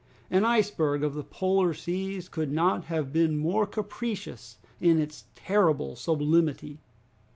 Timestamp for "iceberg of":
0.43-1.13